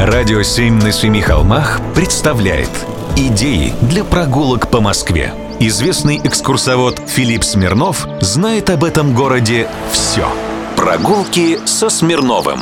[0.00, 2.70] Радио «Семь на семи холмах» представляет
[3.18, 5.34] Идеи для прогулок по Москве.
[5.58, 10.26] Известный экскурсовод Филипп Смирнов знает об этом городе все.
[10.74, 12.60] Прогулки со Смирновым.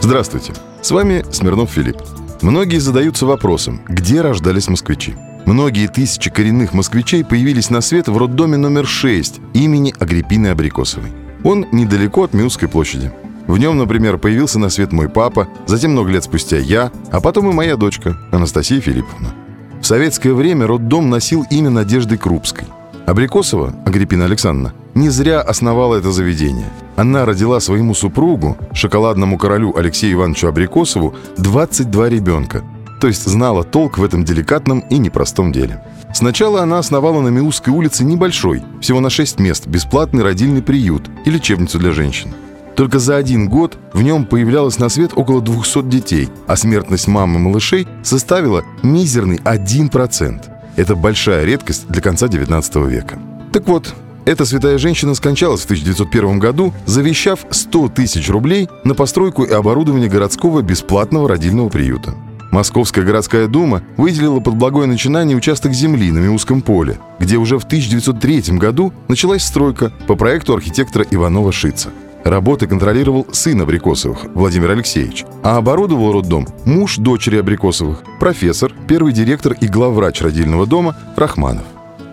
[0.00, 0.52] Здравствуйте,
[0.82, 1.98] с вами Смирнов Филипп.
[2.42, 5.14] Многие задаются вопросом, где рождались москвичи.
[5.46, 11.12] Многие тысячи коренных москвичей появились на свет в роддоме номер 6 имени Агриппины Абрикосовой.
[11.44, 13.12] Он недалеко от Миусской площади.
[13.50, 17.50] В нем, например, появился на свет мой папа, затем много лет спустя я, а потом
[17.50, 19.34] и моя дочка Анастасия Филипповна.
[19.82, 22.68] В советское время роддом носил имя Надежды Крупской.
[23.06, 26.68] Абрикосова, Агриппина Александровна, не зря основала это заведение.
[26.94, 32.62] Она родила своему супругу, шоколадному королю Алексею Ивановичу Абрикосову, 22 ребенка,
[33.00, 35.82] то есть знала толк в этом деликатном и непростом деле.
[36.14, 41.30] Сначала она основала на Миусской улице небольшой, всего на 6 мест, бесплатный родильный приют и
[41.30, 42.32] лечебницу для женщин.
[42.80, 47.38] Только за один год в нем появлялось на свет около 200 детей, а смертность мамы
[47.38, 50.40] малышей составила мизерный 1%.
[50.76, 53.18] Это большая редкость для конца 19 века.
[53.52, 59.44] Так вот, эта святая женщина скончалась в 1901 году, завещав 100 тысяч рублей на постройку
[59.44, 62.14] и оборудование городского бесплатного родильного приюта.
[62.50, 67.64] Московская городская дума выделила под благое начинание участок земли на Миусском поле, где уже в
[67.64, 71.90] 1903 году началась стройка по проекту архитектора Иванова Шица.
[72.24, 79.54] Работы контролировал сын Абрикосовых, Владимир Алексеевич, а оборудовал роддом муж дочери Абрикосовых, профессор, первый директор
[79.58, 81.64] и главврач родильного дома Рахманов.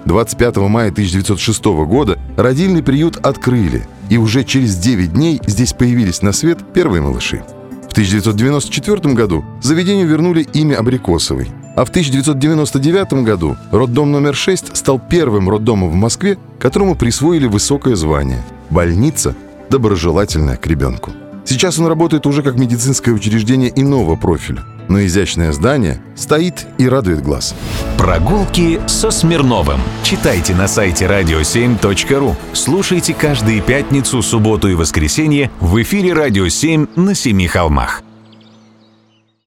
[0.06, 6.32] 25 мая 1906 года родильный приют открыли, и уже через 9 дней здесь появились на
[6.32, 7.44] свет первые малыши.
[7.90, 15.00] В 1994 году заведению вернули имя Абрикосовой, а в 1999 году роддом номер 6 стал
[15.00, 19.36] первым роддомом в Москве, которому присвоили высокое звание– больница
[19.70, 21.12] доброжелательная к ребенку.
[21.46, 27.22] Сейчас он работает уже как медицинское учреждение иного профиля, но изящное здание стоит и радует
[27.22, 27.56] глаз.
[27.98, 29.80] Прогулки со Смирновым.
[30.04, 32.36] Читайте на сайте radio7.ru.
[32.52, 38.04] Слушайте каждые пятницу, субботу и воскресенье в эфире «Радио 7» на Семи холмах.